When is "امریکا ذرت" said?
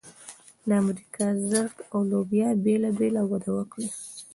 0.83-1.77